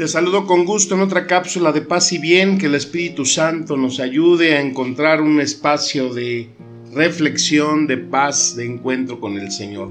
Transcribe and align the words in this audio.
Te 0.00 0.08
saludo 0.08 0.46
con 0.46 0.64
gusto 0.64 0.94
en 0.94 1.02
otra 1.02 1.26
cápsula 1.26 1.72
de 1.72 1.82
paz 1.82 2.10
y 2.14 2.16
bien, 2.16 2.56
que 2.56 2.64
el 2.64 2.74
Espíritu 2.74 3.26
Santo 3.26 3.76
nos 3.76 4.00
ayude 4.00 4.56
a 4.56 4.62
encontrar 4.62 5.20
un 5.20 5.42
espacio 5.42 6.14
de 6.14 6.48
reflexión, 6.94 7.86
de 7.86 7.98
paz, 7.98 8.56
de 8.56 8.64
encuentro 8.64 9.20
con 9.20 9.36
el 9.36 9.52
Señor. 9.52 9.90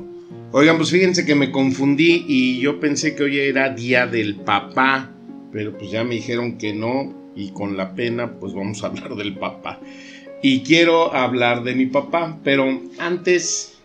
Oigan, 0.52 0.78
pues 0.78 0.90
fíjense 0.90 1.28
que 1.28 1.36
me 1.36 1.52
confundí 1.52 2.26
y 2.28 2.60
yo 2.60 2.80
pensé 2.80 3.14
que 3.14 3.22
hoy 3.22 3.38
era 3.38 3.70
día 3.70 4.08
del 4.08 4.38
papá, 4.38 5.12
pero 5.52 5.78
pues 5.78 5.92
ya 5.92 6.04
me 6.04 6.16
dijeron 6.16 6.58
que 6.58 6.74
no 6.74 7.14
y 7.36 7.52
con 7.52 7.78
la 7.78 7.94
pena 7.94 8.40
pues 8.40 8.56
vamos 8.56 8.84
a 8.84 8.88
hablar 8.88 9.14
del 9.16 9.36
papá. 9.36 9.80
Y 10.42 10.62
quiero 10.62 11.14
hablar 11.14 11.64
de 11.64 11.76
mi 11.76 11.86
papá, 11.86 12.36
pero 12.44 12.82
antes 12.98 13.78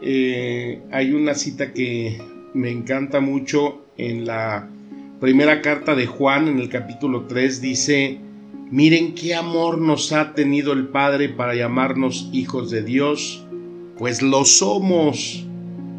eh, 0.00 0.80
hay 0.90 1.12
una 1.12 1.34
cita 1.34 1.74
que 1.74 2.16
me 2.54 2.70
encanta 2.70 3.20
mucho 3.20 3.84
en 3.98 4.24
la 4.24 4.66
primera 5.20 5.62
carta 5.62 5.96
de 5.96 6.06
Juan, 6.06 6.46
en 6.46 6.60
el 6.60 6.68
capítulo 6.68 7.26
3, 7.26 7.60
dice, 7.60 8.20
miren 8.70 9.14
qué 9.14 9.34
amor 9.34 9.78
nos 9.78 10.12
ha 10.12 10.34
tenido 10.34 10.72
el 10.72 10.88
Padre 10.88 11.28
para 11.28 11.56
llamarnos 11.56 12.28
hijos 12.32 12.70
de 12.70 12.82
Dios, 12.82 13.44
pues 13.96 14.22
lo 14.22 14.44
somos. 14.44 15.44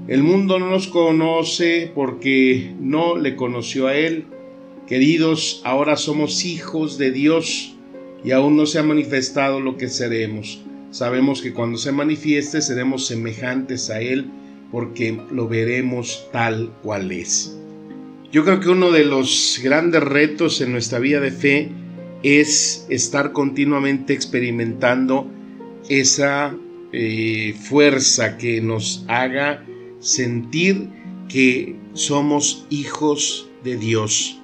El 0.08 0.24
mundo 0.24 0.58
no 0.58 0.70
nos 0.70 0.88
conoce 0.88 1.92
porque 1.94 2.74
no 2.80 3.18
le 3.18 3.36
conoció 3.36 3.88
a 3.88 3.96
Él. 3.96 4.26
Queridos, 4.88 5.62
ahora 5.66 5.98
somos 5.98 6.46
hijos 6.46 6.98
de 6.98 7.12
Dios 7.12 7.76
y 8.24 8.32
aún 8.32 8.56
no 8.56 8.66
se 8.66 8.80
ha 8.80 8.84
manifestado 8.84 9.60
lo 9.60 9.76
que 9.78 9.90
seremos. 9.90 10.64
Sabemos 10.92 11.42
que 11.42 11.54
cuando 11.54 11.78
se 11.78 11.92
manifieste 11.92 12.62
seremos 12.62 13.06
semejantes 13.06 13.90
a 13.90 14.00
Él 14.02 14.32
porque 14.72 15.20
lo 15.30 15.48
veremos 15.48 16.28
tal 16.32 16.72
cual 16.82 17.12
es. 17.12 17.60
Yo 18.32 18.46
creo 18.46 18.60
que 18.60 18.70
uno 18.70 18.92
de 18.92 19.06
los 19.06 19.60
grandes 19.64 20.04
retos 20.04 20.62
en 20.62 20.72
nuestra 20.72 21.00
vida 21.00 21.20
de 21.20 21.32
fe 21.32 21.72
es 22.22 22.86
estar 22.90 23.32
continuamente 23.32 24.14
experimentando 24.14 25.28
esa 25.90 26.56
eh, 26.94 27.56
fuerza 27.60 28.38
que 28.38 28.62
nos 28.62 29.04
haga 29.08 29.66
sentir 30.00 30.90
que 31.28 31.76
somos 31.94 32.68
hijos 32.70 33.50
de 33.64 33.78
Dios, 33.78 34.40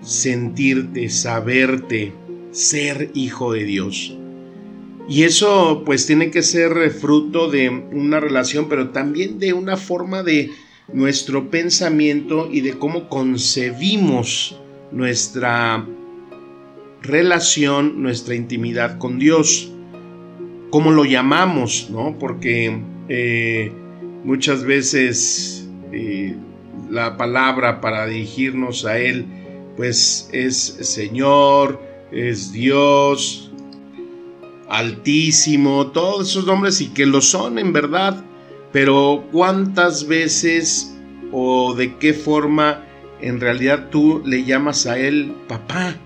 sentirte, 0.00 1.10
saberte, 1.10 2.14
ser 2.52 3.10
hijo 3.12 3.52
de 3.52 3.64
Dios. 3.64 4.16
Y 5.10 5.24
eso 5.24 5.82
pues 5.84 6.06
tiene 6.06 6.30
que 6.30 6.42
ser 6.42 6.90
fruto 6.90 7.50
de 7.50 7.68
una 7.68 8.18
relación, 8.18 8.68
pero 8.68 8.90
también 8.90 9.38
de 9.38 9.52
una 9.52 9.76
forma 9.76 10.22
de 10.22 10.50
nuestro 10.92 11.50
pensamiento 11.50 12.48
y 12.50 12.60
de 12.60 12.78
cómo 12.78 13.08
concebimos 13.08 14.58
nuestra 14.90 15.86
relación, 17.02 18.02
nuestra 18.02 18.34
intimidad 18.34 18.98
con 18.98 19.18
Dios, 19.18 19.72
cómo 20.70 20.90
lo 20.90 21.04
llamamos, 21.04 21.88
¿no? 21.90 22.18
Porque 22.18 22.80
eh, 23.08 23.72
muchas 24.24 24.64
veces 24.64 25.68
eh, 25.92 26.34
la 26.90 27.16
palabra 27.16 27.80
para 27.80 28.06
dirigirnos 28.06 28.84
a 28.84 28.98
Él, 28.98 29.26
pues 29.76 30.28
es 30.32 30.56
Señor, 30.80 31.80
es 32.12 32.52
Dios, 32.52 33.50
Altísimo, 34.70 35.88
todos 35.88 36.30
esos 36.30 36.46
nombres 36.46 36.80
y 36.80 36.90
que 36.90 37.04
lo 37.04 37.20
son 37.20 37.58
en 37.58 37.72
verdad, 37.72 38.24
pero 38.72 39.24
¿cuántas 39.32 40.06
veces 40.06 40.96
o 41.32 41.74
de 41.74 41.96
qué 41.96 42.12
forma 42.12 42.84
en 43.20 43.40
realidad 43.40 43.88
tú 43.90 44.22
le 44.24 44.44
llamas 44.44 44.86
a 44.86 44.98
él 44.98 45.34
papá? 45.48 45.96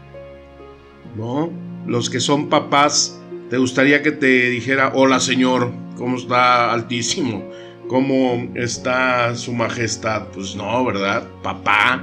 ¿No? 1.16 1.50
Los 1.86 2.08
que 2.08 2.20
son 2.20 2.48
papás, 2.48 3.20
¿te 3.50 3.58
gustaría 3.58 4.02
que 4.02 4.12
te 4.12 4.48
dijera, 4.50 4.92
hola 4.94 5.20
señor, 5.20 5.70
¿cómo 5.96 6.16
está 6.16 6.72
altísimo? 6.72 7.44
¿Cómo 7.88 8.48
está 8.54 9.36
su 9.36 9.52
majestad? 9.52 10.28
Pues 10.32 10.56
no, 10.56 10.84
¿verdad? 10.84 11.28
Papá, 11.42 12.02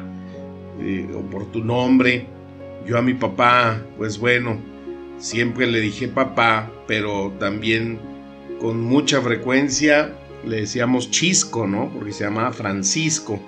eh, 0.80 1.10
o 1.16 1.22
por 1.22 1.52
tu 1.52 1.64
nombre. 1.64 2.28
Yo 2.86 2.98
a 2.98 3.02
mi 3.02 3.16
papá, 3.16 3.82
pues 3.98 4.20
bueno, 4.20 4.60
siempre 5.18 5.66
le 5.66 5.80
dije 5.80 6.08
papá, 6.08 6.72
pero 6.88 7.34
también 7.40 8.00
con 8.60 8.80
mucha 8.80 9.22
frecuencia 9.22 10.14
le 10.46 10.62
decíamos 10.62 11.12
Chisco, 11.12 11.68
¿no? 11.68 11.91
Porque 11.94 12.13
se 12.13 12.24
llamaba 12.24 12.52
Francisco. 12.52 13.40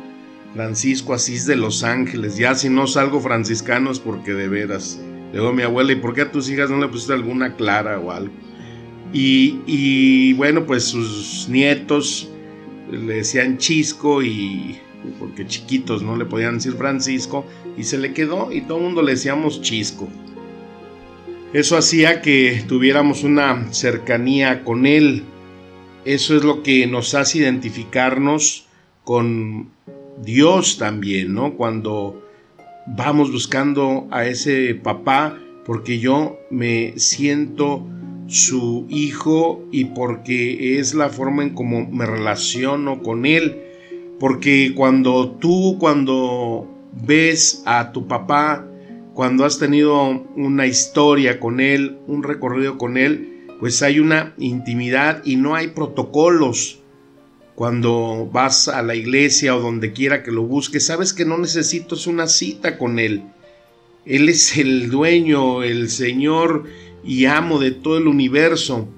Francisco 0.54 1.14
Asís 1.14 1.46
de 1.46 1.56
Los 1.56 1.84
Ángeles. 1.84 2.38
Ya 2.38 2.54
si 2.56 2.70
no 2.70 2.86
salgo 2.88 3.20
franciscano 3.20 3.92
es 3.92 4.00
porque 4.00 4.34
de 4.34 4.48
veras. 4.48 5.00
Luego 5.34 5.52
mi 5.52 5.64
abuela, 5.64 5.92
¿y 5.92 5.96
por 5.96 6.14
qué 6.14 6.22
a 6.22 6.32
tus 6.32 6.50
hijas 6.50 6.70
no 6.70 6.78
le 6.78 6.88
pusiste 6.88 7.14
alguna 7.14 7.56
Clara 7.56 8.00
o 8.00 8.12
algo? 8.12 8.34
Y, 9.12 9.60
y 9.66 10.34
bueno, 10.34 10.66
pues 10.66 10.84
sus 10.84 11.48
nietos 11.50 12.30
le 12.92 13.16
decían 13.16 13.58
Chisco 13.58 14.22
y 14.22 14.78
porque 15.20 15.46
chiquitos 15.46 16.02
no 16.02 16.16
le 16.16 16.26
podían 16.26 16.56
decir 16.56 16.74
Francisco 16.74 17.46
y 17.78 17.84
se 17.84 17.98
le 17.98 18.14
quedó 18.14 18.52
y 18.52 18.62
todo 18.62 18.78
el 18.78 18.84
mundo 18.86 19.02
le 19.02 19.12
decíamos 19.14 19.62
Chisco. 19.62 20.08
Eso 21.54 21.78
hacía 21.78 22.22
que 22.22 22.64
tuviéramos 22.68 23.24
una 23.24 23.72
cercanía 23.72 24.64
con 24.64 24.86
él, 24.86 25.24
eso 26.06 26.36
es 26.36 26.44
lo 26.44 26.64
que 26.64 26.88
nos 26.88 27.16
hace 27.16 27.40
identificarnos 27.40 28.66
con 29.04 29.70
Dios 30.24 30.78
también, 30.78 31.34
¿no? 31.34 31.54
Cuando 31.54 32.24
vamos 32.88 33.32
buscando 33.32 34.08
a 34.12 34.26
ese 34.26 34.76
papá, 34.76 35.40
porque 35.66 36.00
yo 36.00 36.38
me 36.50 36.94
siento 36.98 37.88
su 38.28 38.86
hijo 38.90 39.64
y 39.72 39.86
porque 39.86 40.80
es 40.80 40.94
la 40.94 41.10
forma 41.10 41.44
en 41.44 41.52
cómo 41.52 41.86
me 41.90 42.06
relaciono 42.06 43.02
con 43.02 43.26
él. 43.26 43.62
Porque 44.20 44.74
cuando 44.76 45.32
tú, 45.32 45.78
cuando 45.80 46.68
ves 47.06 47.64
a 47.66 47.92
tu 47.92 48.08
papá, 48.08 48.66
cuando 49.14 49.46
has 49.46 49.60
tenido 49.60 50.26
una 50.36 50.66
historia 50.66 51.40
con 51.40 51.60
él, 51.60 51.98
un 52.08 52.24
recorrido 52.24 52.78
con 52.78 52.98
él, 52.98 53.33
pues 53.64 53.82
hay 53.82 54.02
una 54.02 54.34
intimidad 54.40 55.22
y 55.24 55.38
no 55.38 55.56
hay 55.56 55.68
protocolos. 55.70 56.82
Cuando 57.56 58.30
vas 58.30 58.68
a 58.68 58.84
la 58.84 58.94
iglesia 58.94 59.56
o 59.56 59.62
donde 59.62 59.94
quiera 59.94 60.22
que 60.22 60.34
lo 60.34 60.44
busques, 60.44 60.86
sabes 60.86 61.14
que 61.14 61.24
no 61.24 61.38
necesitas 61.38 62.06
una 62.06 62.28
cita 62.28 62.78
con 62.78 63.00
Él. 63.00 63.24
Él 64.06 64.28
es 64.28 64.58
el 64.58 64.90
dueño, 64.90 65.64
el 65.64 65.90
Señor 65.90 66.66
y 67.06 67.24
amo 67.24 67.58
de 67.58 67.72
todo 67.72 67.98
el 67.98 68.10
universo. 68.10 68.90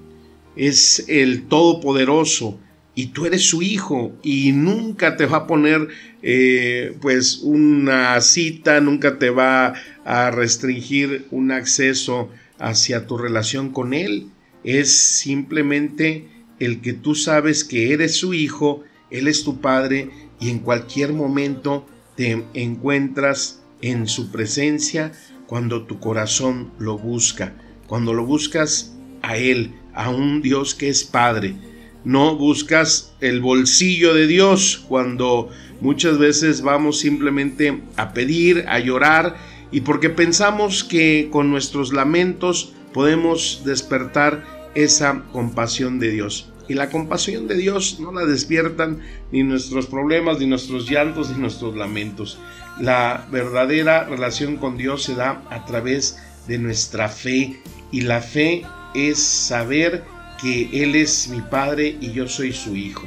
Es 0.56 1.04
el 1.06 1.46
Todopoderoso 1.46 2.58
y 2.96 3.12
tú 3.12 3.24
eres 3.26 3.48
su 3.48 3.62
hijo 3.62 4.16
y 4.24 4.50
nunca 4.50 5.16
te 5.16 5.26
va 5.26 5.36
a 5.36 5.46
poner 5.46 5.86
eh, 6.22 6.96
pues 7.00 7.38
una 7.44 8.20
cita, 8.20 8.80
nunca 8.80 9.16
te 9.20 9.30
va 9.30 9.74
a 10.04 10.32
restringir 10.32 11.28
un 11.30 11.52
acceso 11.52 12.30
hacia 12.58 13.06
tu 13.06 13.16
relación 13.16 13.70
con 13.70 13.94
Él 13.94 14.32
es 14.66 14.98
simplemente 14.98 16.28
el 16.58 16.80
que 16.80 16.92
tú 16.92 17.14
sabes 17.14 17.64
que 17.64 17.92
eres 17.92 18.16
su 18.16 18.34
hijo, 18.34 18.82
Él 19.10 19.28
es 19.28 19.44
tu 19.44 19.60
padre 19.60 20.10
y 20.40 20.50
en 20.50 20.58
cualquier 20.58 21.12
momento 21.12 21.86
te 22.16 22.44
encuentras 22.54 23.62
en 23.80 24.08
su 24.08 24.32
presencia 24.32 25.12
cuando 25.46 25.84
tu 25.84 26.00
corazón 26.00 26.72
lo 26.78 26.98
busca, 26.98 27.54
cuando 27.86 28.12
lo 28.12 28.26
buscas 28.26 28.96
a 29.22 29.36
Él, 29.36 29.72
a 29.94 30.10
un 30.10 30.42
Dios 30.42 30.74
que 30.74 30.88
es 30.88 31.04
Padre. 31.04 31.54
No 32.04 32.36
buscas 32.36 33.14
el 33.20 33.40
bolsillo 33.40 34.14
de 34.14 34.26
Dios 34.26 34.84
cuando 34.88 35.48
muchas 35.80 36.18
veces 36.18 36.62
vamos 36.62 36.98
simplemente 36.98 37.82
a 37.96 38.12
pedir, 38.12 38.64
a 38.68 38.80
llorar 38.80 39.36
y 39.70 39.82
porque 39.82 40.10
pensamos 40.10 40.84
que 40.84 41.28
con 41.30 41.50
nuestros 41.50 41.92
lamentos 41.92 42.72
podemos 42.96 43.60
despertar 43.66 44.42
esa 44.74 45.22
compasión 45.30 45.98
de 45.98 46.12
Dios. 46.12 46.50
Y 46.66 46.72
la 46.72 46.88
compasión 46.88 47.46
de 47.46 47.54
Dios 47.54 47.98
no 48.00 48.10
la 48.10 48.24
despiertan 48.24 49.02
ni 49.30 49.42
nuestros 49.42 49.86
problemas, 49.86 50.38
ni 50.38 50.46
nuestros 50.46 50.88
llantos, 50.88 51.28
ni 51.28 51.36
nuestros 51.38 51.76
lamentos. 51.76 52.38
La 52.80 53.28
verdadera 53.30 54.04
relación 54.04 54.56
con 54.56 54.78
Dios 54.78 55.02
se 55.02 55.14
da 55.14 55.42
a 55.50 55.66
través 55.66 56.18
de 56.48 56.56
nuestra 56.56 57.10
fe. 57.10 57.60
Y 57.92 58.00
la 58.00 58.22
fe 58.22 58.62
es 58.94 59.18
saber 59.18 60.02
que 60.40 60.70
Él 60.82 60.94
es 60.94 61.28
mi 61.28 61.42
Padre 61.42 61.98
y 62.00 62.12
yo 62.12 62.26
soy 62.26 62.54
su 62.54 62.74
Hijo. 62.74 63.06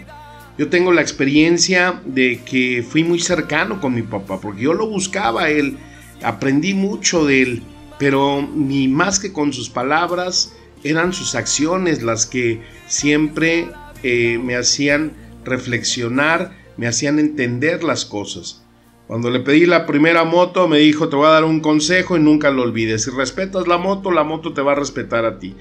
Yo 0.60 0.70
tengo 0.70 0.94
la 0.94 1.02
experiencia 1.02 2.00
de 2.06 2.42
que 2.46 2.86
fui 2.88 3.04
muy 3.04 3.20
cercano 3.20 3.82
con 3.82 3.96
mi 3.96 4.04
papá, 4.04 4.40
porque 4.40 4.62
yo 4.62 4.76
lo 4.76 4.88
buscaba 4.88 5.46
a 5.46 5.50
él, 5.50 5.78
aprendí 6.22 6.76
mucho 6.76 7.26
de 7.26 7.42
él, 7.42 7.64
pero 8.00 8.48
ni 8.56 8.88
más 8.88 9.20
que 9.20 9.32
con 9.32 9.54
sus 9.54 9.70
palabras, 9.70 10.54
eran 10.84 11.14
sus 11.14 11.36
acciones 11.36 12.02
las 12.02 12.26
que 12.26 12.62
siempre 12.88 13.70
eh, 14.02 14.40
me 14.42 14.56
hacían 14.56 15.12
reflexionar, 15.44 16.58
me 16.78 16.88
hacían 16.88 17.20
entender 17.20 17.84
las 17.84 18.06
cosas. 18.06 18.64
Cuando 19.08 19.30
le 19.30 19.42
pedí 19.42 19.66
la 19.66 19.86
primera 19.86 20.24
moto, 20.24 20.68
me 20.68 20.78
dijo, 20.78 21.10
te 21.10 21.16
voy 21.16 21.26
a 21.26 21.32
dar 21.32 21.44
un 21.44 21.60
consejo 21.60 22.16
y 22.16 22.20
nunca 22.20 22.52
lo 22.52 22.62
olvides. 22.62 23.04
Si 23.04 23.12
respetas 23.12 23.68
la 23.68 23.78
moto, 23.78 24.12
la 24.12 24.24
moto 24.24 24.54
te 24.54 24.62
va 24.62 24.74
a 24.74 24.76
respetar 24.76 25.26
a 25.26 25.40
ti. 25.40 25.56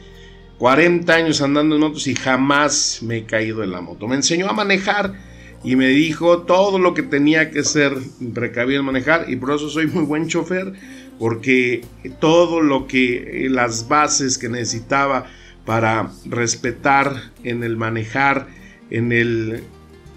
40 0.58 1.12
años 1.12 1.41
andando 1.41 1.75
en 1.75 1.81
motos 1.81 2.06
y 2.06 2.14
jamás 2.14 3.00
me 3.02 3.19
he 3.19 3.25
caído 3.25 3.64
en 3.64 3.70
la 3.70 3.81
moto. 3.81 4.06
Me 4.06 4.17
enseñó 4.17 4.49
a 4.49 4.52
manejar 4.52 5.14
y 5.64 5.76
me 5.76 5.88
dijo 5.88 6.43
todo 6.43 6.79
lo 6.79 6.94
que 6.94 7.02
tenía 7.02 7.50
que 7.50 7.64
ser 7.64 7.94
precavido 8.34 8.81
en 8.81 8.87
manejar 8.87 9.26
y 9.29 9.37
por 9.37 9.52
eso 9.55 9.69
soy 9.70 9.87
muy 9.87 10.05
buen 10.05 10.29
chofer 10.29 10.73
porque 11.19 11.82
todo 12.20 12.61
lo 12.61 12.87
que 12.87 13.47
eh, 13.47 13.49
las 13.50 13.88
bases 13.88 14.38
que 14.38 14.49
necesitaba 14.49 15.26
para 15.65 16.11
respetar 16.25 17.32
en 17.44 17.62
el 17.62 17.76
manejar, 17.76 18.49
en 18.91 19.12
el 19.12 19.62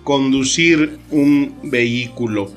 conducir 0.04 1.00
un 1.10 1.56
vehículo, 1.64 2.52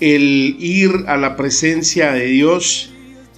el 0.00 0.56
ir 0.58 1.04
a 1.06 1.16
la 1.16 1.36
presencia 1.36 2.12
de 2.12 2.26
Dios 2.26 2.90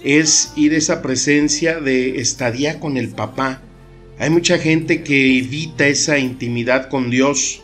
es 0.03 0.53
ir 0.55 0.73
a 0.73 0.77
esa 0.77 1.01
presencia 1.01 1.79
de 1.79 2.19
estadía 2.19 2.79
con 2.79 2.97
el 2.97 3.09
papá, 3.09 3.61
hay 4.19 4.29
mucha 4.31 4.57
gente 4.57 5.03
que 5.03 5.37
evita 5.37 5.87
esa 5.87 6.17
intimidad 6.17 6.89
con 6.89 7.11
Dios, 7.11 7.61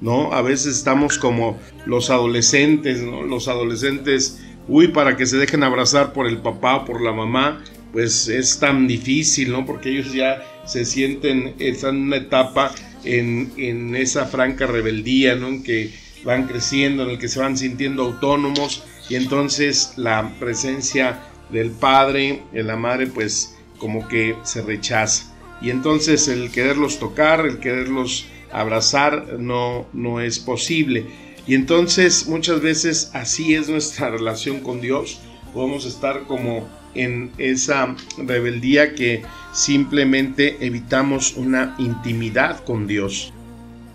¿no? 0.00 0.32
A 0.32 0.42
veces 0.42 0.76
estamos 0.76 1.18
como 1.18 1.58
los 1.84 2.10
adolescentes, 2.10 3.02
¿no? 3.02 3.22
Los 3.22 3.48
adolescentes, 3.48 4.40
uy, 4.68 4.88
para 4.88 5.16
que 5.16 5.26
se 5.26 5.36
dejen 5.36 5.62
abrazar 5.62 6.12
por 6.12 6.26
el 6.26 6.38
papá 6.38 6.76
o 6.76 6.84
por 6.84 7.00
la 7.00 7.12
mamá, 7.12 7.62
pues 7.92 8.28
es 8.28 8.58
tan 8.58 8.86
difícil, 8.86 9.52
¿no? 9.52 9.64
Porque 9.64 9.90
ellos 9.90 10.12
ya 10.12 10.42
se 10.66 10.84
sienten, 10.84 11.54
están 11.58 11.96
en 11.96 12.02
una 12.02 12.16
etapa 12.16 12.72
en, 13.04 13.52
en 13.56 13.94
esa 13.94 14.26
franca 14.26 14.66
rebeldía, 14.66 15.34
¿no? 15.36 15.48
En 15.48 15.62
que 15.62 15.92
van 16.24 16.46
creciendo, 16.46 17.04
en 17.04 17.10
el 17.10 17.18
que 17.18 17.28
se 17.28 17.38
van 17.38 17.56
sintiendo 17.56 18.02
autónomos 18.02 18.82
y 19.08 19.14
entonces 19.14 19.92
la 19.96 20.34
presencia 20.40 21.22
del 21.50 21.70
padre, 21.70 22.42
de 22.52 22.64
la 22.64 22.76
madre, 22.76 23.06
pues 23.06 23.56
como 23.78 24.08
que 24.08 24.34
se 24.42 24.62
rechaza 24.62 25.36
y 25.60 25.70
entonces 25.70 26.28
el 26.28 26.50
quererlos 26.50 26.98
tocar, 26.98 27.46
el 27.46 27.58
quererlos 27.58 28.26
abrazar 28.52 29.38
no, 29.38 29.86
no 29.92 30.20
es 30.20 30.38
posible. 30.38 31.06
Y 31.46 31.54
entonces 31.54 32.26
muchas 32.26 32.60
veces 32.60 33.10
así 33.12 33.54
es 33.54 33.68
nuestra 33.68 34.10
relación 34.16 34.60
con 34.60 34.80
Dios. 34.80 35.20
Podemos 35.54 35.86
estar 35.86 36.24
como 36.24 36.68
en 36.94 37.30
esa 37.38 37.94
rebeldía 38.18 38.94
que 38.94 39.22
simplemente 39.52 40.56
evitamos 40.60 41.34
una 41.36 41.74
intimidad 41.78 42.64
con 42.64 42.86
Dios. 42.86 43.32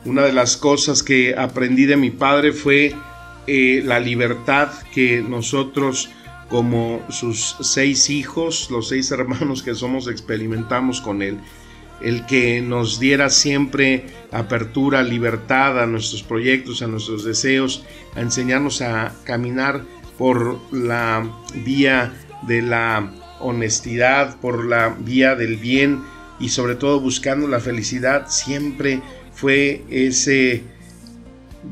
Una 0.06 0.24
de 0.24 0.34
las 0.34 0.58
cosas 0.58 1.04
que 1.04 1.36
aprendí 1.36 1.86
de 1.86 1.98
mi 1.98 2.10
padre 2.10 2.54
fue 2.54 2.96
eh, 3.48 3.82
la 3.86 4.00
libertad 4.00 4.70
que 4.94 5.22
nosotros 5.22 6.10
como 6.50 7.02
sus 7.10 7.56
seis 7.62 8.10
hijos, 8.10 8.70
los 8.70 8.90
seis 8.90 9.10
hermanos 9.12 9.64
que 9.64 9.74
somos, 9.74 10.08
experimentamos 10.08 11.00
con 11.00 11.22
Él. 11.22 11.40
El 12.04 12.26
que 12.26 12.62
nos 12.62 13.00
diera 13.00 13.30
siempre 13.30 14.06
apertura, 14.32 15.04
libertad 15.04 15.82
a 15.82 15.86
nuestros 15.86 16.24
proyectos, 16.24 16.82
a 16.82 16.88
nuestros 16.88 17.24
deseos, 17.24 17.86
a 18.16 18.22
enseñarnos 18.22 18.82
a 18.82 19.14
caminar 19.24 19.84
por 20.18 20.60
la 20.74 21.30
vía 21.64 22.14
de 22.48 22.62
la 22.62 23.14
honestidad, 23.40 24.40
por 24.40 24.66
la 24.66 24.90
vía 24.90 25.36
del 25.36 25.58
bien 25.58 26.02
y 26.40 26.50
sobre 26.50 26.76
todo 26.76 27.00
buscando 27.00 27.48
la 27.48 27.60
felicidad, 27.60 28.28
siempre 28.30 29.02
fue 29.34 29.84
ese 29.90 30.64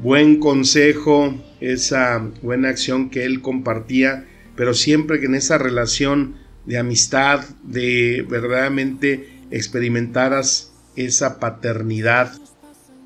buen 0.03 0.39
consejo, 0.39 1.33
esa 1.59 2.23
buena 2.41 2.69
acción 2.69 3.09
que 3.09 3.25
él 3.25 3.41
compartía 3.41 4.25
pero 4.59 4.73
siempre 4.73 5.21
que 5.21 5.27
en 5.27 5.35
esa 5.35 5.57
relación 5.57 6.35
de 6.65 6.77
amistad, 6.77 7.45
de 7.63 8.25
verdaderamente 8.29 9.38
experimentaras 9.51 10.73
esa 10.95 11.39
paternidad. 11.39 12.33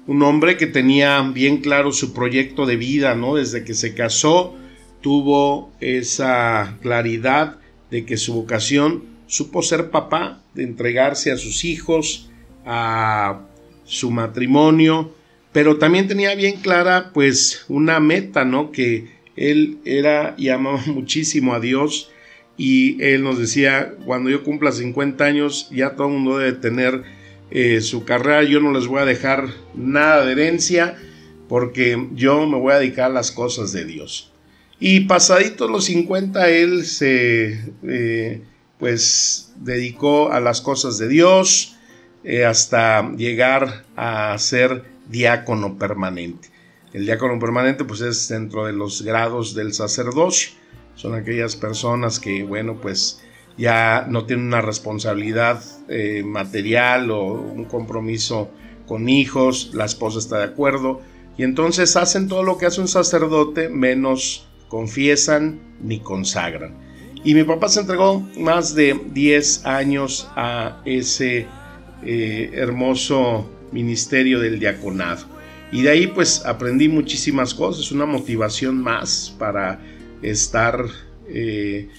Un 0.08 0.24
hombre 0.24 0.58
que 0.58 0.68
tenía 0.68 1.22
bien 1.22 1.58
claro 1.58 1.92
su 1.92 2.14
proyecto 2.14 2.66
de 2.66 2.76
vida, 2.76 3.16
¿no? 3.16 3.36
Desde 3.36 3.64
que 3.64 3.74
se 3.74 3.94
casó, 3.94 4.56
tuvo 5.02 5.72
esa 5.80 6.78
claridad 6.82 7.58
de 7.90 8.06
que 8.06 8.18
su 8.18 8.34
vocación 8.34 9.04
supo 9.28 9.62
ser 9.62 9.90
papá, 9.92 10.42
de 10.54 10.64
entregarse 10.64 11.32
a 11.32 11.38
sus 11.38 11.66
hijos, 11.66 12.30
a 12.66 13.42
su 13.86 14.12
matrimonio, 14.12 15.14
pero 15.52 15.78
también 15.78 16.08
tenía 16.08 16.36
bien 16.36 16.58
clara 16.58 17.12
pues 17.14 17.66
una 17.70 18.00
meta, 18.00 18.44
¿no? 18.46 18.72
Que 18.72 19.08
él 19.36 19.80
era 19.86 20.36
y 20.38 20.50
amaba 20.50 20.82
muchísimo 20.88 21.54
a 21.54 21.60
Dios 21.60 22.10
y 22.58 23.02
él 23.04 23.24
nos 23.24 23.40
decía, 23.40 23.96
cuando 24.06 24.30
yo 24.30 24.44
cumpla 24.44 24.72
50 24.72 25.24
años 25.24 25.68
ya 25.72 25.96
todo 25.96 26.08
el 26.08 26.14
mundo 26.14 26.38
debe 26.38 26.54
tener 26.54 27.04
eh, 27.52 27.82
su 27.82 28.06
carrera, 28.06 28.44
yo 28.44 28.60
no 28.60 28.72
les 28.72 28.88
voy 28.88 29.02
a 29.02 29.06
dejar 29.06 29.48
nada 29.76 30.26
de 30.26 30.32
herencia 30.34 30.98
porque 31.48 32.10
yo 32.14 32.48
me 32.48 32.58
voy 32.58 32.74
a 32.74 32.80
dedicar 32.80 33.06
a 33.06 33.14
las 33.14 33.32
cosas 33.32 33.72
de 33.74 33.86
Dios. 33.86 34.32
Y 34.80 35.02
pasaditos 35.02 35.70
los 35.70 35.86
50 35.86 36.50
él 36.50 36.86
se 36.86 37.74
eh, 37.84 38.42
pues 38.80 39.54
dedicó 39.58 40.32
a 40.32 40.40
las 40.40 40.62
cosas 40.62 40.98
de 40.98 41.08
Dios 41.08 41.78
eh, 42.24 42.46
hasta 42.46 43.12
llegar 43.16 43.86
a 43.96 44.38
ser 44.38 44.84
diácono 45.10 45.78
permanente. 45.78 46.50
El 46.92 47.06
diácono 47.06 47.40
permanente 47.40 47.86
pues 47.86 48.02
es 48.02 48.28
dentro 48.28 48.66
de 48.66 48.74
los 48.74 49.02
grados 49.02 49.56
del 49.56 49.74
sacerdocio. 49.74 50.52
Son 50.96 51.16
aquellas 51.16 51.56
personas 51.56 52.20
que, 52.20 52.44
bueno, 52.44 52.80
pues 52.82 53.22
ya 53.58 54.06
no 54.10 54.26
tienen 54.26 54.48
una 54.48 54.62
responsabilidad 54.62 55.62
eh, 55.88 56.24
material 56.26 57.12
o 57.12 57.34
un 57.34 57.66
compromiso 57.66 58.50
con 58.88 59.10
hijos, 59.10 59.72
la 59.74 59.86
esposa 59.86 60.20
está 60.20 60.40
de 60.40 60.46
acuerdo, 60.46 61.02
y 61.38 61.44
entonces 61.44 61.96
hacen 61.96 62.28
todo 62.28 62.44
lo 62.44 62.58
que 62.58 62.66
hace 62.66 62.82
un 62.82 62.88
sacerdote, 62.88 63.70
menos 63.70 64.48
confiesan 64.68 65.60
ni 65.82 66.00
consagran. 66.00 66.76
Y 67.24 67.34
mi 67.34 67.44
papá 67.44 67.70
se 67.70 67.80
entregó 67.80 68.28
más 68.38 68.76
de 68.76 69.00
10 69.14 69.66
años 69.66 70.30
a 70.36 70.82
ese 70.84 71.48
eh, 72.04 72.52
hermoso 72.54 73.50
ministerio 73.72 74.40
del 74.40 74.60
diaconado. 74.60 75.26
Y 75.72 75.82
de 75.84 75.90
ahí 75.90 76.08
pues 76.08 76.46
aprendí 76.46 76.88
muchísimas 76.90 77.54
cosas, 77.54 77.92
una 77.92 78.06
motivación 78.06 78.78
más 78.78 79.34
para 79.40 79.80
estar 80.24 80.86
eh, 81.28 81.90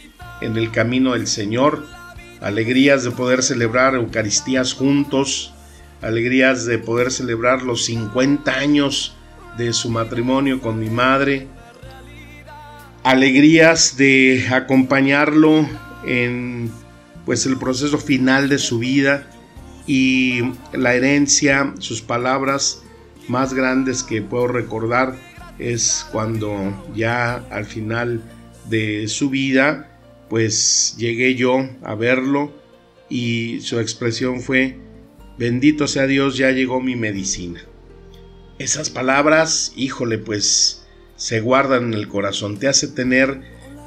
en 0.40 0.56
el 0.56 0.70
camino 0.70 1.12
del 1.12 1.26
Señor, 1.26 1.86
alegrías 2.40 3.04
de 3.04 3.10
poder 3.10 3.42
celebrar 3.42 3.94
Eucaristías 3.94 4.72
juntos, 4.74 5.52
alegrías 6.02 6.66
de 6.66 6.78
poder 6.78 7.10
celebrar 7.10 7.62
los 7.62 7.84
50 7.84 8.52
años 8.52 9.16
de 9.56 9.72
su 9.72 9.90
matrimonio 9.90 10.60
con 10.60 10.78
mi 10.78 10.90
madre, 10.90 11.46
alegrías 13.02 13.96
de 13.96 14.46
acompañarlo 14.50 15.68
en 16.06 16.70
pues 17.24 17.46
el 17.46 17.56
proceso 17.56 17.98
final 17.98 18.48
de 18.48 18.58
su 18.58 18.78
vida 18.78 19.26
y 19.86 20.40
la 20.72 20.94
herencia, 20.94 21.72
sus 21.78 22.02
palabras 22.02 22.82
más 23.28 23.54
grandes 23.54 24.02
que 24.02 24.20
puedo 24.22 24.48
recordar 24.48 25.16
es 25.58 26.06
cuando 26.10 26.52
ya 26.94 27.36
al 27.50 27.64
final 27.64 28.22
de 28.68 29.08
su 29.08 29.30
vida, 29.30 29.98
pues 30.28 30.94
llegué 30.98 31.34
yo 31.34 31.68
a 31.82 31.94
verlo 31.94 32.52
y 33.08 33.60
su 33.60 33.78
expresión 33.78 34.40
fue, 34.40 34.78
bendito 35.38 35.86
sea 35.86 36.06
Dios, 36.06 36.36
ya 36.36 36.50
llegó 36.50 36.80
mi 36.80 36.96
medicina. 36.96 37.62
Esas 38.58 38.90
palabras, 38.90 39.72
híjole, 39.76 40.18
pues 40.18 40.86
se 41.16 41.40
guardan 41.40 41.84
en 41.84 41.94
el 41.94 42.08
corazón, 42.08 42.58
te 42.58 42.68
hace 42.68 42.88
tener 42.88 43.40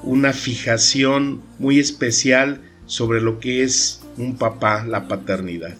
una 0.03 0.33
fijación 0.33 1.41
muy 1.59 1.79
especial 1.79 2.61
sobre 2.85 3.21
lo 3.21 3.39
que 3.39 3.63
es 3.63 4.01
un 4.17 4.37
papá, 4.37 4.85
la 4.85 5.07
paternidad. 5.07 5.75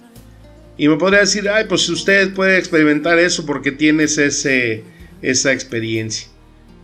Y 0.78 0.88
me 0.88 0.98
podría 0.98 1.22
decir, 1.22 1.50
ay, 1.50 1.66
pues 1.68 1.90
usted 1.90 2.34
puede 2.34 2.58
experimentar 2.58 3.18
eso 3.18 3.46
porque 3.46 3.72
tienes 3.72 4.18
ese, 4.18 4.84
esa 5.22 5.52
experiencia. 5.52 6.28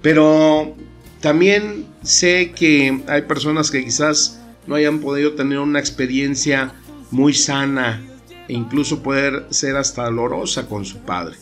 Pero 0.01 0.75
también 1.21 1.85
sé 2.03 2.51
que 2.51 3.01
hay 3.07 3.21
personas 3.23 3.71
que 3.71 3.83
quizás 3.83 4.41
no 4.67 4.75
hayan 4.75 4.99
podido 4.99 5.33
tener 5.33 5.59
una 5.59 5.79
experiencia 5.79 6.73
muy 7.11 7.33
sana 7.33 8.01
e 8.47 8.53
incluso 8.53 9.01
poder 9.03 9.45
ser 9.49 9.75
hasta 9.75 10.03
dolorosa 10.03 10.67
con 10.67 10.85
su 10.85 10.99
padre. 10.99 11.35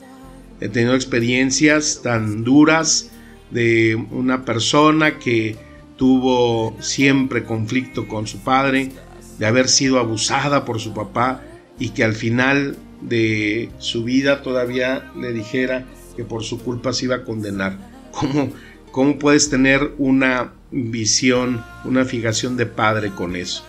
He 0.60 0.70
tenido 0.70 0.94
experiencias 0.94 2.02
tan 2.04 2.44
duras 2.44 3.10
de 3.50 3.96
una 4.12 4.46
persona 4.46 5.18
que 5.18 5.58
tuvo 5.98 6.76
siempre 6.80 7.44
conflicto 7.44 8.08
con 8.08 8.28
su 8.28 8.40
padre, 8.40 8.92
de 9.40 9.46
haber 9.46 9.68
sido 9.68 10.00
abusada 10.00 10.66
por 10.66 10.80
su 10.80 10.94
papá 10.94 11.42
y 11.80 11.90
que 11.90 12.04
al 12.04 12.14
final 12.14 12.78
de 13.02 13.72
su 13.80 14.04
vida 14.04 14.44
todavía 14.44 15.12
le 15.20 15.34
dijera 15.34 15.86
que 16.16 16.24
por 16.24 16.44
su 16.44 16.60
culpa 16.60 16.94
se 16.94 17.06
iba 17.06 17.16
a 17.16 17.24
condenar. 17.24 17.78
¿Cómo, 18.12 18.50
cómo 18.92 19.20
puedes 19.20 19.50
tener 19.50 19.94
una 19.98 20.54
visión, 20.72 21.64
una 21.86 22.06
fijación 22.06 22.58
de 22.58 22.66
padre 22.66 23.12
con 23.12 23.36
eso? 23.36 23.64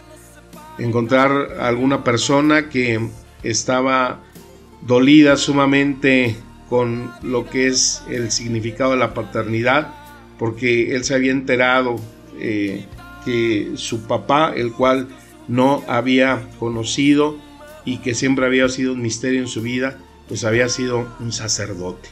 Encontrar 0.78 1.58
alguna 1.60 2.02
persona 2.02 2.68
que 2.68 3.08
estaba 3.42 4.20
dolida 4.86 5.36
sumamente 5.36 6.36
con 6.68 7.12
lo 7.22 7.48
que 7.48 7.66
es 7.66 8.02
el 8.08 8.30
significado 8.30 8.92
de 8.92 8.96
la 8.96 9.14
paternidad, 9.14 9.92
porque 10.38 10.94
él 10.94 11.04
se 11.04 11.14
había 11.14 11.30
enterado 11.30 11.96
eh, 12.38 12.86
que 13.24 13.72
su 13.74 14.06
papá, 14.06 14.52
el 14.56 14.72
cual 14.72 15.08
no 15.48 15.84
había 15.86 16.48
conocido 16.58 17.36
y 17.84 17.98
que 17.98 18.14
siempre 18.14 18.46
había 18.46 18.68
sido 18.68 18.94
un 18.94 19.02
misterio 19.02 19.40
en 19.40 19.48
su 19.48 19.60
vida, 19.60 19.98
pues 20.28 20.44
había 20.44 20.68
sido 20.68 21.06
un 21.20 21.32
sacerdote. 21.32 22.08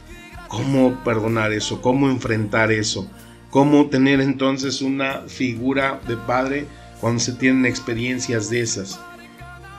¿Cómo 0.51 1.01
perdonar 1.05 1.53
eso? 1.53 1.81
¿Cómo 1.81 2.09
enfrentar 2.09 2.73
eso? 2.73 3.09
¿Cómo 3.49 3.89
tener 3.89 4.19
entonces 4.19 4.81
una 4.81 5.21
figura 5.27 6.01
de 6.09 6.17
padre 6.17 6.67
cuando 6.99 7.21
se 7.21 7.31
tienen 7.31 7.65
experiencias 7.65 8.49
de 8.49 8.59
esas? 8.59 8.99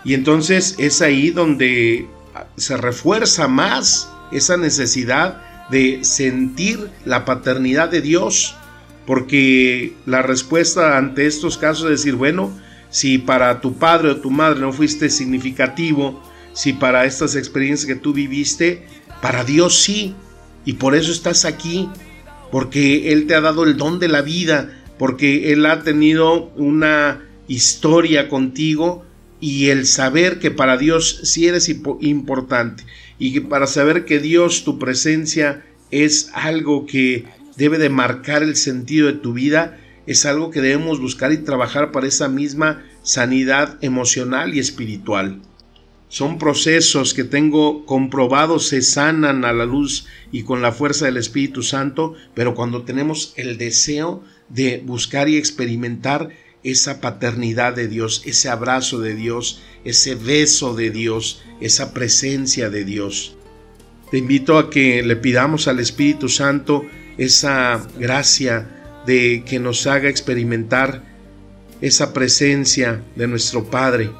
Y 0.03 0.15
entonces 0.15 0.77
es 0.79 1.03
ahí 1.03 1.29
donde 1.29 2.09
se 2.57 2.79
refuerza 2.79 3.49
más 3.49 4.11
esa 4.33 4.57
necesidad 4.57 5.69
de 5.69 6.05
sentir 6.05 6.89
la 7.05 7.27
paternidad 7.27 7.91
de 7.91 8.01
Dios, 8.01 8.57
porque 9.07 9.93
la 10.07 10.23
respuesta 10.23 10.97
ante 10.97 11.27
estos 11.27 11.59
casos 11.59 11.85
es 11.85 11.99
decir, 11.99 12.15
bueno, 12.15 12.51
si 12.89 13.19
para 13.19 13.61
tu 13.61 13.75
padre 13.75 14.13
o 14.13 14.21
tu 14.23 14.31
madre 14.31 14.61
no 14.61 14.73
fuiste 14.73 15.11
significativo, 15.11 16.23
si 16.55 16.73
para 16.73 17.05
estas 17.05 17.37
experiencias 17.37 17.87
que 17.87 18.01
tú 18.01 18.15
viviste, 18.15 18.87
para 19.21 19.45
Dios 19.45 19.83
sí, 19.83 20.15
y 20.65 20.75
por 20.75 20.95
eso 20.95 21.13
estás 21.13 21.45
aquí, 21.45 21.89
porque 22.51 23.13
Él 23.13 23.27
te 23.27 23.35
ha 23.35 23.41
dado 23.41 23.65
el 23.65 23.77
don 23.77 23.99
de 23.99 24.09
la 24.09 24.23
vida, 24.23 24.83
porque 24.99 25.53
Él 25.53 25.67
ha 25.67 25.83
tenido 25.83 26.53
una 26.57 27.23
historia 27.49 28.29
contigo 28.29 29.05
y 29.41 29.71
el 29.71 29.87
saber 29.87 30.39
que 30.39 30.51
para 30.51 30.77
Dios 30.77 31.21
sí 31.25 31.49
eres 31.49 31.69
importante 31.69 32.85
y 33.19 33.41
para 33.41 33.67
saber 33.67 34.05
que 34.05 34.21
Dios, 34.21 34.65
tu 34.65 34.79
presencia 34.79 35.65
es 35.91 36.31
algo 36.35 36.87
que 36.87 37.25
debe 37.57 37.79
de 37.79 37.89
marcar 37.89 38.43
el 38.43 38.57
sentido 38.57 39.07
de 39.07 39.15
tu 39.15 39.33
vida, 39.33 39.79
es 40.07 40.27
algo 40.27 40.51
que 40.51 40.61
debemos 40.61 41.01
buscar 41.01 41.33
y 41.33 41.39
trabajar 41.39 41.93
para 41.93 42.07
esa 42.07 42.29
misma 42.29 42.85
sanidad 43.03 43.79
emocional 43.83 44.55
y 44.55 44.59
espiritual. 44.59 45.41
Son 46.13 46.37
procesos 46.37 47.15
que 47.15 47.25
tengo 47.25 47.87
comprobados 47.87 48.69
se 48.69 48.83
sanan 48.83 49.47
a 49.47 49.55
la 49.55 49.65
luz 49.65 50.05
y 50.31 50.43
con 50.43 50.61
la 50.61 50.71
fuerza 50.71 51.07
del 51.07 51.17
Espíritu 51.17 51.63
Santo, 51.63 52.13
pero 52.35 52.55
cuando 52.55 52.83
tenemos 52.83 53.33
el 53.37 53.57
deseo 53.57 54.23
de 54.51 54.83
buscar 54.85 55.31
y 55.31 55.39
experimentar 55.39 56.29
esa 56.65 57.01
paternidad 57.01 57.75
de 57.75 57.89
Dios, 57.89 58.21
ese 58.27 58.51
abrazo 58.51 59.01
de 59.01 59.15
Dios, 59.15 59.63
ese 59.87 60.15
beso 60.15 60.75
de 60.75 60.91
Dios, 60.91 61.43
esa 61.63 61.95
presencia 61.95 62.69
de 62.69 62.85
Dios. 62.85 63.35
Te 64.11 64.19
invito 64.19 64.59
a 64.59 64.69
que 64.69 65.03
le 65.03 65.17
pidamos 65.17 65.67
al 65.67 65.81
Espíritu 65.81 66.29
Santo 66.29 66.85
esa 67.17 67.89
gracia 67.99 69.01
de 69.07 69.45
que 69.47 69.59
nos 69.59 69.87
haga 69.87 70.11
experimentar 70.11 71.05
esa 71.81 72.13
presencia 72.13 73.03
de 73.17 73.29
nuestro 73.29 73.65
Padre, 73.65 74.11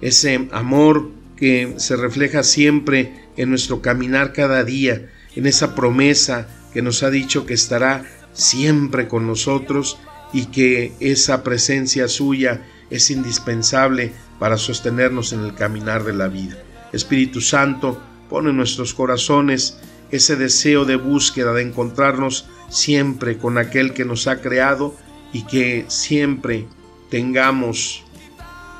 ese 0.00 0.48
amor 0.50 1.19
que 1.40 1.74
se 1.78 1.96
refleja 1.96 2.42
siempre 2.42 3.14
en 3.38 3.48
nuestro 3.48 3.80
caminar 3.80 4.34
cada 4.34 4.62
día, 4.62 5.10
en 5.34 5.46
esa 5.46 5.74
promesa 5.74 6.46
que 6.72 6.82
nos 6.82 7.02
ha 7.02 7.10
dicho 7.10 7.46
que 7.46 7.54
estará 7.54 8.04
siempre 8.34 9.08
con 9.08 9.26
nosotros 9.26 9.98
y 10.32 10.46
que 10.46 10.92
esa 11.00 11.42
presencia 11.42 12.08
suya 12.08 12.62
es 12.90 13.10
indispensable 13.10 14.12
para 14.38 14.58
sostenernos 14.58 15.32
en 15.32 15.40
el 15.40 15.54
caminar 15.54 16.04
de 16.04 16.12
la 16.12 16.28
vida. 16.28 16.56
Espíritu 16.92 17.40
Santo, 17.40 18.00
pone 18.28 18.50
en 18.50 18.56
nuestros 18.56 18.92
corazones 18.94 19.78
ese 20.10 20.36
deseo 20.36 20.84
de 20.84 20.96
búsqueda, 20.96 21.52
de 21.52 21.62
encontrarnos 21.62 22.48
siempre 22.68 23.38
con 23.38 23.58
aquel 23.58 23.94
que 23.94 24.04
nos 24.04 24.26
ha 24.26 24.40
creado 24.40 24.94
y 25.32 25.44
que 25.46 25.84
siempre 25.88 26.66
tengamos 27.10 28.04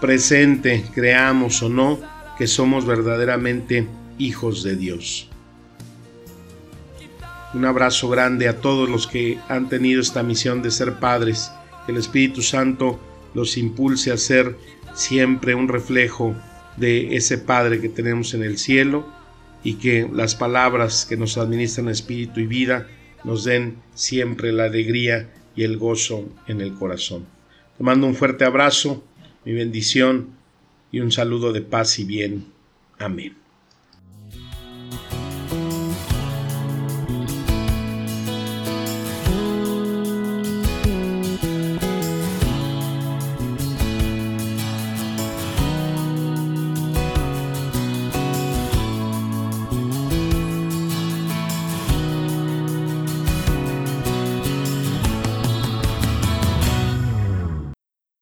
presente, 0.00 0.84
creamos 0.94 1.62
o 1.62 1.68
no, 1.68 2.00
que 2.40 2.46
somos 2.46 2.86
verdaderamente 2.86 3.86
hijos 4.16 4.62
de 4.62 4.74
Dios. 4.74 5.28
Un 7.52 7.66
abrazo 7.66 8.08
grande 8.08 8.48
a 8.48 8.62
todos 8.62 8.88
los 8.88 9.06
que 9.06 9.38
han 9.50 9.68
tenido 9.68 10.00
esta 10.00 10.22
misión 10.22 10.62
de 10.62 10.70
ser 10.70 10.94
padres. 10.94 11.52
Que 11.84 11.92
el 11.92 11.98
Espíritu 11.98 12.40
Santo 12.40 12.98
los 13.34 13.58
impulse 13.58 14.10
a 14.10 14.16
ser 14.16 14.56
siempre 14.94 15.54
un 15.54 15.68
reflejo 15.68 16.34
de 16.78 17.14
ese 17.14 17.36
Padre 17.36 17.78
que 17.78 17.90
tenemos 17.90 18.32
en 18.32 18.42
el 18.42 18.56
cielo 18.56 19.06
y 19.62 19.74
que 19.74 20.08
las 20.10 20.34
palabras 20.34 21.04
que 21.04 21.18
nos 21.18 21.36
administran 21.36 21.90
espíritu 21.90 22.40
y 22.40 22.46
vida 22.46 22.88
nos 23.22 23.44
den 23.44 23.76
siempre 23.92 24.50
la 24.50 24.64
alegría 24.64 25.28
y 25.54 25.64
el 25.64 25.76
gozo 25.76 26.26
en 26.46 26.62
el 26.62 26.72
corazón. 26.72 27.26
Te 27.76 27.84
mando 27.84 28.06
un 28.06 28.14
fuerte 28.14 28.46
abrazo, 28.46 29.04
mi 29.44 29.52
bendición 29.52 30.39
y 30.92 31.00
un 31.00 31.12
saludo 31.12 31.52
de 31.52 31.62
paz 31.62 31.98
y 31.98 32.04
bien. 32.04 32.46
Amén. 32.98 33.36